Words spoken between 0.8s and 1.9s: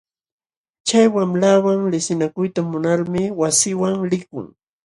Chay wamlawan